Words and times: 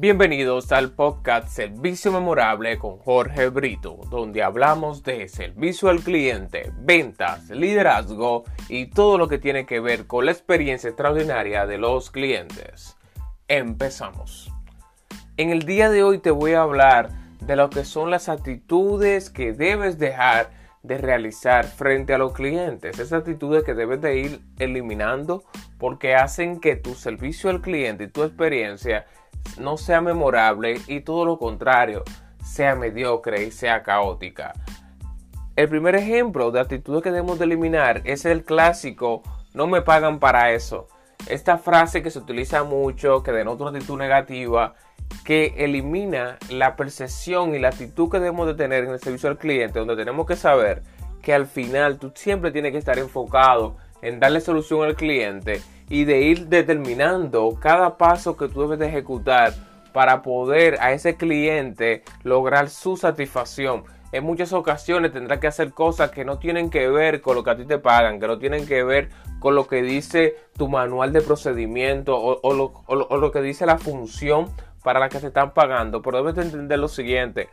Bienvenidos 0.00 0.70
al 0.70 0.92
podcast 0.92 1.48
Servicio 1.48 2.12
Memorable 2.12 2.78
con 2.78 2.98
Jorge 2.98 3.48
Brito, 3.48 3.98
donde 4.08 4.44
hablamos 4.44 5.02
de 5.02 5.28
servicio 5.28 5.88
al 5.88 5.98
cliente, 5.98 6.70
ventas, 6.78 7.50
liderazgo 7.50 8.44
y 8.68 8.86
todo 8.86 9.18
lo 9.18 9.26
que 9.26 9.38
tiene 9.38 9.66
que 9.66 9.80
ver 9.80 10.06
con 10.06 10.26
la 10.26 10.30
experiencia 10.30 10.90
extraordinaria 10.90 11.66
de 11.66 11.78
los 11.78 12.12
clientes. 12.12 12.96
Empezamos. 13.48 14.52
En 15.36 15.50
el 15.50 15.64
día 15.64 15.90
de 15.90 16.04
hoy 16.04 16.18
te 16.18 16.30
voy 16.30 16.52
a 16.52 16.62
hablar 16.62 17.10
de 17.40 17.56
lo 17.56 17.68
que 17.68 17.84
son 17.84 18.12
las 18.12 18.28
actitudes 18.28 19.30
que 19.30 19.52
debes 19.52 19.98
dejar 19.98 20.50
de 20.84 20.98
realizar 20.98 21.66
frente 21.66 22.14
a 22.14 22.18
los 22.18 22.34
clientes. 22.34 23.00
Esas 23.00 23.14
actitudes 23.14 23.64
que 23.64 23.74
debes 23.74 24.00
de 24.00 24.16
ir 24.16 24.40
eliminando 24.60 25.42
porque 25.76 26.14
hacen 26.14 26.60
que 26.60 26.76
tu 26.76 26.94
servicio 26.94 27.50
al 27.50 27.60
cliente 27.60 28.04
y 28.04 28.08
tu 28.08 28.22
experiencia 28.22 29.04
no 29.58 29.76
sea 29.76 30.00
memorable 30.00 30.80
y 30.86 31.00
todo 31.00 31.24
lo 31.24 31.38
contrario, 31.38 32.04
sea 32.44 32.74
mediocre 32.74 33.44
y 33.44 33.50
sea 33.50 33.82
caótica. 33.82 34.52
El 35.56 35.68
primer 35.68 35.96
ejemplo 35.96 36.50
de 36.50 36.60
actitudes 36.60 37.02
que 37.02 37.10
debemos 37.10 37.38
de 37.38 37.46
eliminar 37.46 38.02
es 38.04 38.24
el 38.24 38.44
clásico 38.44 39.22
no 39.54 39.66
me 39.66 39.82
pagan 39.82 40.20
para 40.20 40.52
eso. 40.52 40.86
Esta 41.28 41.58
frase 41.58 42.02
que 42.02 42.10
se 42.10 42.20
utiliza 42.20 42.62
mucho, 42.62 43.22
que 43.22 43.32
denota 43.32 43.64
una 43.64 43.76
actitud 43.76 43.98
negativa, 43.98 44.74
que 45.24 45.54
elimina 45.56 46.38
la 46.48 46.76
percepción 46.76 47.54
y 47.54 47.58
la 47.58 47.68
actitud 47.68 48.10
que 48.10 48.20
debemos 48.20 48.46
de 48.46 48.54
tener 48.54 48.84
en 48.84 48.90
el 48.90 49.00
servicio 49.00 49.28
al 49.28 49.38
cliente, 49.38 49.80
donde 49.80 49.96
tenemos 49.96 50.26
que 50.26 50.36
saber 50.36 50.82
que 51.22 51.34
al 51.34 51.46
final 51.46 51.98
tú 51.98 52.12
siempre 52.14 52.52
tienes 52.52 52.72
que 52.72 52.78
estar 52.78 52.98
enfocado 52.98 53.76
en 54.00 54.20
darle 54.20 54.40
solución 54.40 54.84
al 54.84 54.94
cliente 54.94 55.60
y 55.88 56.04
de 56.04 56.20
ir 56.20 56.46
determinando 56.48 57.58
cada 57.60 57.96
paso 57.96 58.36
que 58.36 58.48
tú 58.48 58.62
debes 58.62 58.78
de 58.78 58.88
ejecutar 58.88 59.54
para 59.92 60.22
poder 60.22 60.78
a 60.80 60.92
ese 60.92 61.16
cliente 61.16 62.02
lograr 62.22 62.68
su 62.68 62.96
satisfacción. 62.96 63.84
En 64.10 64.24
muchas 64.24 64.52
ocasiones 64.52 65.12
tendrás 65.12 65.38
que 65.38 65.48
hacer 65.48 65.72
cosas 65.72 66.10
que 66.10 66.24
no 66.24 66.38
tienen 66.38 66.70
que 66.70 66.88
ver 66.88 67.20
con 67.20 67.34
lo 67.34 67.44
que 67.44 67.50
a 67.50 67.56
ti 67.56 67.66
te 67.66 67.78
pagan, 67.78 68.20
que 68.20 68.26
no 68.26 68.38
tienen 68.38 68.66
que 68.66 68.82
ver 68.82 69.10
con 69.38 69.54
lo 69.54 69.66
que 69.66 69.82
dice 69.82 70.36
tu 70.56 70.68
manual 70.68 71.12
de 71.12 71.20
procedimiento 71.20 72.18
o, 72.18 72.54
lo, 72.54 73.30
que 73.32 73.42
dice 73.42 73.66
la 73.66 73.76
función 73.76 74.48
para 74.82 74.98
la 74.98 75.10
que 75.10 75.20
se 75.20 75.26
están 75.26 75.52
pagando. 75.52 76.00
Pero 76.00 76.22
debes 76.22 76.42
entender 76.42 76.78
lo 76.78 76.88
siguiente, 76.88 77.48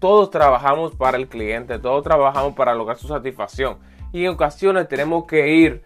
todos 0.00 0.30
trabajamos 0.30 0.96
para 0.96 1.16
el 1.16 1.28
cliente, 1.28 1.78
todos 1.78 2.02
trabajamos 2.02 2.54
para 2.54 2.74
lograr 2.74 2.96
su 2.96 3.06
satisfacción. 3.06 3.78
Y 4.12 4.24
en 4.24 4.32
ocasiones 4.32 4.88
tenemos 4.88 5.26
que 5.26 5.48
ir 5.54 5.84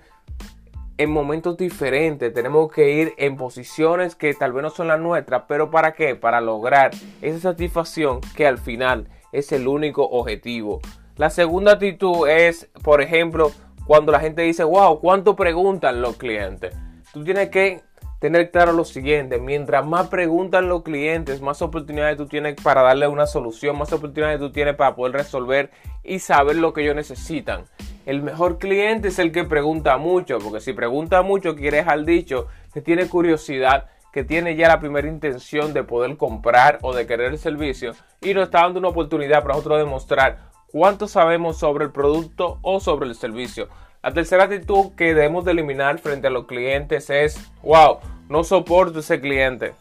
en 0.96 1.10
momentos 1.10 1.56
diferentes, 1.56 2.32
tenemos 2.32 2.70
que 2.70 2.92
ir 2.92 3.14
en 3.16 3.36
posiciones 3.36 4.14
que 4.14 4.32
tal 4.34 4.52
vez 4.52 4.62
no 4.62 4.70
son 4.70 4.88
las 4.88 5.00
nuestras, 5.00 5.42
pero 5.48 5.70
¿para 5.70 5.92
qué? 5.92 6.14
Para 6.14 6.40
lograr 6.40 6.92
esa 7.20 7.40
satisfacción 7.40 8.20
que 8.36 8.46
al 8.46 8.58
final 8.58 9.08
es 9.32 9.50
el 9.50 9.66
único 9.66 10.04
objetivo. 10.04 10.80
La 11.16 11.30
segunda 11.30 11.72
actitud 11.72 12.28
es, 12.28 12.68
por 12.82 13.00
ejemplo, 13.00 13.50
cuando 13.86 14.12
la 14.12 14.20
gente 14.20 14.42
dice, 14.42 14.62
wow, 14.62 15.00
¿cuánto 15.00 15.34
preguntan 15.34 16.00
los 16.00 16.16
clientes? 16.16 16.76
Tú 17.12 17.24
tienes 17.24 17.50
que 17.50 17.82
tener 18.20 18.50
claro 18.50 18.72
lo 18.72 18.84
siguiente, 18.84 19.38
mientras 19.38 19.84
más 19.84 20.08
preguntan 20.08 20.68
los 20.68 20.82
clientes, 20.82 21.42
más 21.42 21.60
oportunidades 21.60 22.16
tú 22.16 22.26
tienes 22.26 22.54
para 22.62 22.82
darle 22.82 23.08
una 23.08 23.26
solución, 23.26 23.76
más 23.76 23.92
oportunidades 23.92 24.38
tú 24.38 24.50
tienes 24.50 24.76
para 24.76 24.94
poder 24.94 25.12
resolver 25.12 25.70
y 26.02 26.20
saber 26.20 26.56
lo 26.56 26.72
que 26.72 26.82
ellos 26.82 26.94
necesitan. 26.94 27.64
El 28.06 28.22
mejor 28.22 28.58
cliente 28.58 29.08
es 29.08 29.18
el 29.18 29.32
que 29.32 29.44
pregunta 29.44 29.96
mucho, 29.96 30.38
porque 30.38 30.60
si 30.60 30.74
pregunta 30.74 31.22
mucho 31.22 31.56
quiere 31.56 31.78
dejar 31.78 32.04
dicho 32.04 32.48
que 32.72 32.82
tiene 32.82 33.08
curiosidad, 33.08 33.86
que 34.12 34.24
tiene 34.24 34.56
ya 34.56 34.68
la 34.68 34.78
primera 34.78 35.08
intención 35.08 35.72
de 35.72 35.84
poder 35.84 36.16
comprar 36.16 36.78
o 36.82 36.94
de 36.94 37.06
querer 37.06 37.32
el 37.32 37.38
servicio 37.38 37.92
y 38.20 38.34
nos 38.34 38.44
está 38.44 38.60
dando 38.60 38.78
una 38.78 38.88
oportunidad 38.88 39.42
para 39.42 39.54
nosotros 39.54 39.78
demostrar 39.78 40.50
cuánto 40.70 41.08
sabemos 41.08 41.56
sobre 41.56 41.86
el 41.86 41.92
producto 41.92 42.58
o 42.62 42.78
sobre 42.78 43.08
el 43.08 43.14
servicio. 43.14 43.68
La 44.02 44.12
tercera 44.12 44.44
actitud 44.44 44.94
que 44.96 45.14
debemos 45.14 45.46
de 45.46 45.52
eliminar 45.52 45.98
frente 45.98 46.26
a 46.26 46.30
los 46.30 46.46
clientes 46.46 47.08
es, 47.08 47.40
wow, 47.62 48.00
no 48.28 48.44
soporto 48.44 48.98
ese 48.98 49.18
cliente. 49.18 49.72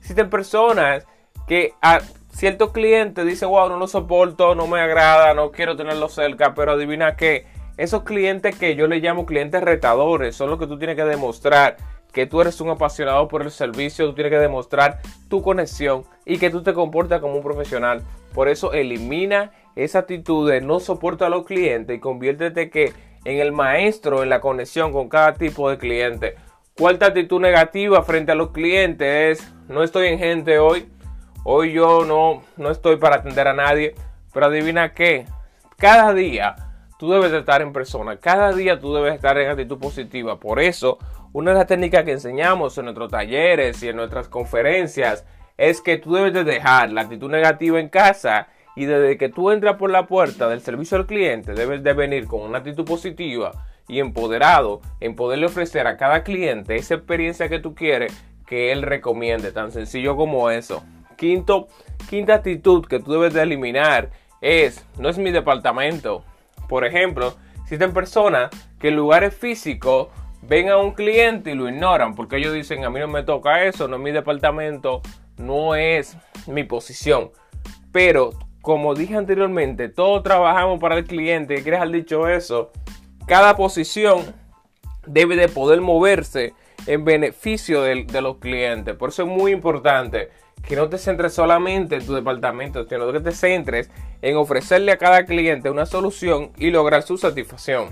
Existen 0.00 0.28
personas 0.28 1.06
que 1.46 1.74
a 1.80 2.00
cierto 2.36 2.70
cliente 2.70 3.24
dice, 3.24 3.46
wow, 3.46 3.68
no 3.70 3.78
lo 3.78 3.88
soporto, 3.88 4.54
no 4.54 4.66
me 4.66 4.78
agrada, 4.78 5.32
no 5.32 5.50
quiero 5.52 5.74
tenerlo 5.74 6.08
cerca, 6.10 6.54
pero 6.54 6.72
adivina 6.72 7.16
qué, 7.16 7.46
esos 7.78 8.02
clientes 8.02 8.58
que 8.58 8.76
yo 8.76 8.86
le 8.86 9.00
llamo 9.00 9.24
clientes 9.24 9.62
retadores 9.62 10.36
son 10.36 10.50
los 10.50 10.58
que 10.58 10.66
tú 10.66 10.78
tienes 10.78 10.96
que 10.96 11.04
demostrar 11.04 11.78
que 12.12 12.26
tú 12.26 12.40
eres 12.40 12.60
un 12.60 12.70
apasionado 12.70 13.26
por 13.28 13.42
el 13.42 13.50
servicio, 13.50 14.06
tú 14.06 14.14
tienes 14.14 14.30
que 14.30 14.38
demostrar 14.38 15.00
tu 15.28 15.42
conexión 15.42 16.04
y 16.24 16.38
que 16.38 16.48
tú 16.50 16.62
te 16.62 16.72
comportas 16.72 17.20
como 17.20 17.36
un 17.36 17.42
profesional. 17.42 18.02
Por 18.32 18.48
eso 18.48 18.72
elimina 18.72 19.52
esa 19.74 20.00
actitud 20.00 20.50
de 20.50 20.62
no 20.62 20.80
soporto 20.80 21.26
a 21.26 21.28
los 21.28 21.44
clientes 21.44 21.94
y 21.94 22.00
conviértete 22.00 22.70
que 22.70 22.94
en 23.24 23.38
el 23.38 23.52
maestro 23.52 24.22
en 24.22 24.30
la 24.30 24.40
conexión 24.40 24.92
con 24.92 25.10
cada 25.10 25.34
tipo 25.34 25.68
de 25.68 25.76
cliente. 25.76 26.36
Cuarta 26.74 27.06
actitud 27.06 27.40
negativa 27.40 28.02
frente 28.02 28.32
a 28.32 28.34
los 28.34 28.50
clientes 28.50 29.40
es 29.40 29.54
no 29.68 29.82
estoy 29.82 30.08
en 30.08 30.18
gente 30.18 30.58
hoy. 30.58 30.86
Hoy 31.48 31.70
yo 31.70 32.04
no, 32.04 32.42
no 32.56 32.72
estoy 32.72 32.96
para 32.96 33.16
atender 33.16 33.46
a 33.46 33.54
nadie. 33.54 33.94
Pero 34.34 34.46
adivina 34.46 34.92
qué. 34.94 35.26
Cada 35.78 36.12
día 36.12 36.56
tú 36.98 37.12
debes 37.12 37.30
de 37.30 37.38
estar 37.38 37.62
en 37.62 37.72
persona. 37.72 38.16
Cada 38.16 38.52
día 38.52 38.80
tú 38.80 38.92
debes 38.92 39.14
estar 39.14 39.38
en 39.38 39.48
actitud 39.48 39.78
positiva. 39.78 40.40
Por 40.40 40.58
eso, 40.58 40.98
una 41.32 41.52
de 41.52 41.58
las 41.58 41.68
técnicas 41.68 42.02
que 42.02 42.10
enseñamos 42.10 42.76
en 42.78 42.86
nuestros 42.86 43.12
talleres 43.12 43.80
y 43.80 43.88
en 43.88 43.94
nuestras 43.94 44.26
conferencias 44.26 45.24
es 45.56 45.80
que 45.80 45.98
tú 45.98 46.14
debes 46.14 46.34
de 46.34 46.42
dejar 46.42 46.90
la 46.90 47.02
actitud 47.02 47.30
negativa 47.30 47.78
en 47.78 47.90
casa 47.90 48.48
y 48.74 48.86
desde 48.86 49.16
que 49.16 49.28
tú 49.28 49.52
entras 49.52 49.76
por 49.76 49.90
la 49.90 50.08
puerta 50.08 50.48
del 50.48 50.60
servicio 50.60 50.98
al 50.98 51.06
cliente 51.06 51.54
debes 51.54 51.84
de 51.84 51.92
venir 51.92 52.26
con 52.26 52.40
una 52.40 52.58
actitud 52.58 52.84
positiva 52.84 53.52
y 53.86 54.00
empoderado 54.00 54.80
en 54.98 55.14
poderle 55.14 55.46
ofrecer 55.46 55.86
a 55.86 55.96
cada 55.96 56.24
cliente 56.24 56.74
esa 56.74 56.94
experiencia 56.94 57.48
que 57.48 57.60
tú 57.60 57.76
quieres 57.76 58.20
que 58.48 58.72
él 58.72 58.82
recomiende, 58.82 59.52
tan 59.52 59.70
sencillo 59.70 60.16
como 60.16 60.50
eso. 60.50 60.82
Quinto, 61.16 61.68
quinta 62.08 62.34
actitud 62.34 62.86
que 62.86 63.00
tú 63.00 63.12
debes 63.12 63.34
de 63.34 63.42
eliminar 63.42 64.10
es, 64.40 64.84
no 64.98 65.08
es 65.08 65.18
mi 65.18 65.30
departamento. 65.30 66.24
Por 66.68 66.84
ejemplo, 66.84 67.34
existen 67.62 67.92
personas 67.92 68.50
que 68.78 68.88
en 68.88 68.96
lugares 68.96 69.34
físicos 69.34 70.08
ven 70.42 70.68
a 70.68 70.78
un 70.78 70.92
cliente 70.92 71.52
y 71.52 71.54
lo 71.54 71.68
ignoran 71.68 72.14
porque 72.14 72.36
ellos 72.36 72.54
dicen, 72.54 72.84
a 72.84 72.90
mí 72.90 73.00
no 73.00 73.08
me 73.08 73.22
toca 73.22 73.64
eso, 73.64 73.88
no 73.88 73.96
es 73.96 74.02
mi 74.02 74.12
departamento, 74.12 75.02
no 75.38 75.74
es 75.74 76.16
mi 76.46 76.64
posición. 76.64 77.30
Pero 77.92 78.30
como 78.62 78.94
dije 78.94 79.16
anteriormente, 79.16 79.88
todos 79.88 80.22
trabajamos 80.22 80.80
para 80.80 80.96
el 80.96 81.04
cliente. 81.04 81.62
Quieres 81.62 81.80
haber 81.80 81.94
dicho 81.94 82.28
eso, 82.28 82.72
cada 83.26 83.56
posición 83.56 84.34
debe 85.06 85.36
de 85.36 85.48
poder 85.48 85.80
moverse 85.80 86.52
en 86.86 87.04
beneficio 87.04 87.82
de, 87.82 88.04
de, 88.04 88.20
los 88.20 88.38
clientes. 88.38 88.94
Por 88.96 89.10
eso 89.10 89.22
es 89.22 89.28
muy 89.28 89.52
importante 89.52 90.30
que 90.66 90.76
no 90.76 90.88
te 90.88 90.98
centres 90.98 91.34
solamente 91.34 91.96
en 91.96 92.06
tu 92.06 92.14
departamento, 92.14 92.86
sino 92.88 93.12
que 93.12 93.20
te 93.20 93.32
centres 93.32 93.90
en 94.22 94.36
ofrecerle 94.36 94.92
a 94.92 94.98
cada 94.98 95.24
cliente 95.24 95.70
una 95.70 95.86
solución 95.86 96.52
y 96.58 96.70
lograr 96.70 97.02
su 97.02 97.18
satisfacción. 97.18 97.88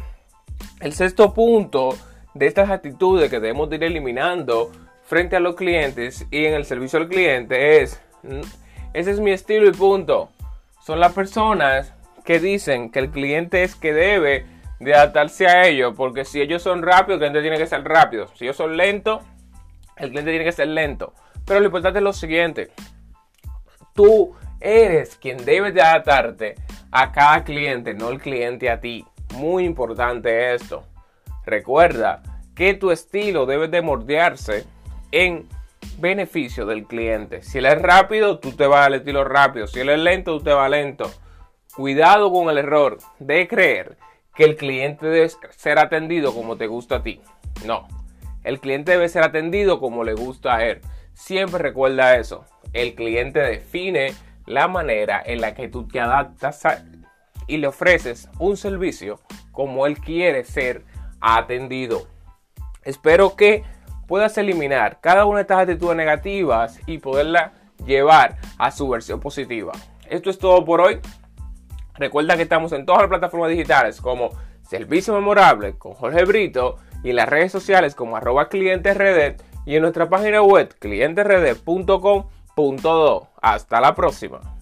El 0.81 0.93
sexto 0.93 1.35
punto 1.35 1.97
de 2.35 2.47
estas 2.47 2.71
actitudes 2.71 3.31
que 3.31 3.41
debemos 3.41 3.73
ir 3.73 3.85
eliminando 3.85 4.71
frente 5.05 5.37
a 5.37 5.41
los 5.41 5.55
clientes 5.55 6.27
y 6.31 6.47
en 6.47 6.55
el 6.55 6.65
servicio 6.65 6.99
al 6.99 7.09
cliente 7.09 7.83
es, 7.83 8.01
ese 8.93 9.11
es 9.11 9.21
mi 9.21 9.31
estilo 9.31 9.69
y 9.69 9.73
punto 9.73 10.31
son 10.85 11.01
las 11.01 11.13
personas 11.13 11.95
que 12.25 12.41
dicen 12.41 12.91
que 12.91 12.99
el 12.99 13.11
cliente 13.11 13.63
es 13.63 13.75
que 13.75 13.95
debe 13.95 14.45
de 14.81 14.95
adaptarse 14.95 15.47
a 15.47 15.67
ellos, 15.67 15.95
porque 15.97 16.25
si 16.25 16.41
ellos 16.41 16.63
son 16.63 16.83
rápidos, 16.83 17.15
el 17.15 17.19
cliente 17.19 17.41
tiene 17.43 17.59
que 17.59 17.67
ser 17.67 17.85
rápido. 17.85 18.29
Si 18.35 18.45
ellos 18.45 18.57
son 18.57 18.77
lentos, 18.77 19.23
el 19.97 20.11
cliente 20.11 20.31
tiene 20.31 20.45
que 20.45 20.53
ser 20.53 20.69
lento. 20.69 21.15
Pero 21.47 21.61
lo 21.61 21.67
importante 21.67 21.99
es 21.99 22.03
lo 22.03 22.13
siguiente, 22.13 22.71
tú 23.95 24.35
eres 24.61 25.17
quien 25.17 25.45
debe 25.45 25.73
de 25.73 25.83
adaptarte 25.83 26.55
a 26.91 27.13
cada 27.13 27.45
cliente, 27.45 27.95
no 27.95 28.09
el 28.11 28.21
cliente 28.21 28.71
a 28.71 28.81
ti. 28.81 29.05
Muy 29.35 29.65
importante 29.65 30.55
esto. 30.55 30.85
Recuerda 31.45 32.23
que 32.55 32.75
tu 32.75 32.91
estilo 32.91 33.47
debe 33.47 33.69
de 33.69 33.83
mordearse 33.83 34.65
en 35.11 35.49
beneficio 35.99 36.67
del 36.67 36.87
cliente. 36.87 37.43
Si 37.43 37.59
él 37.59 37.67
es 37.67 37.81
rápido, 37.81 38.39
tú 38.39 38.53
te 38.53 38.67
vas 38.67 38.87
al 38.87 38.95
estilo 38.95 39.25
rápido. 39.25 39.67
Si 39.67 39.81
él 39.81 39.89
es 39.91 39.99
lento, 39.99 40.39
tú 40.39 40.45
te 40.45 40.53
vas 40.53 40.71
lento. 40.71 41.11
Cuidado 41.75 42.33
con 42.33 42.49
el 42.49 42.59
error 42.59 42.99
de 43.19 43.49
creer 43.49 43.97
que 44.35 44.45
el 44.45 44.57
cliente 44.57 45.07
debe 45.07 45.31
ser 45.51 45.79
atendido 45.79 46.35
como 46.35 46.57
te 46.57 46.67
gusta 46.67 46.97
a 46.97 47.03
ti. 47.03 47.21
No, 47.65 47.87
el 48.43 48.61
cliente 48.61 48.93
debe 48.93 49.09
ser 49.09 49.25
atendido 49.25 49.81
como 49.81 50.05
le 50.05 50.15
gusta 50.15 50.57
a 50.57 50.65
él. 50.65 50.81
Siempre 51.15 51.59
recuerda 51.63 52.17
eso. 52.17 52.45
El 52.73 52.95
cliente 52.95 53.41
define 53.41 54.13
la 54.47 54.69
manera 54.69 55.23
en 55.25 55.41
la 55.41 55.55
que 55.55 55.69
tú 55.69 55.87
te 55.87 56.01
adaptas 56.01 56.63
y 57.47 57.59
le 57.59 57.69
ofreces 57.69 58.29
un 58.39 58.57
servicio 58.57 59.21
como 59.53 59.87
él 59.87 59.99
quiere 59.99 60.45
ser 60.45 60.85
atendido. 61.21 62.07
Espero 62.83 63.37
que 63.37 63.63
puedas 64.07 64.37
eliminar 64.37 65.01
cada 65.01 65.25
una 65.25 65.39
de 65.39 65.43
estas 65.43 65.61
actitudes 65.61 65.97
negativas 65.97 66.81
y 66.87 66.99
poderla 66.99 67.53
llevar 67.87 68.37
a 68.59 68.71
su 68.71 68.89
versión 68.89 69.21
positiva. 69.21 69.73
Esto 70.09 70.31
es 70.31 70.39
todo 70.39 70.65
por 70.65 70.81
hoy. 70.81 71.01
Recuerda 71.97 72.37
que 72.37 72.43
estamos 72.43 72.73
en 72.73 72.85
todas 72.87 73.03
las 73.03 73.09
plataformas 73.09 73.51
digitales 73.51 74.01
como 74.01 74.31
Servicio 74.63 75.15
Memorable 75.15 75.79
con 75.79 75.95
Jorge 75.95 76.25
Brito 76.25 76.79
y 77.03 77.11
en 77.11 77.17
las 77.17 77.29
redes 77.29 77.53
sociales 77.53 77.95
como 77.95 78.17
arroba 78.17 78.49
clientesredet 78.49 79.45
y 79.67 79.77
en 79.77 79.83
nuestra 79.83 80.09
página 80.09 80.43
web 80.43 80.75
clientesredet.com.do. 80.79 83.29
Hasta 83.41 83.81
la 83.81 83.95
próxima. 83.95 84.54